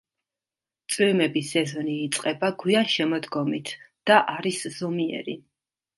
წვიმების 0.93 1.51
სეზონი 1.57 1.97
იწყება 2.05 2.51
გვიან 2.63 2.89
შემოდგომით 2.97 3.75
და 4.11 4.19
არის 4.37 4.63
ზომიერი. 4.79 5.41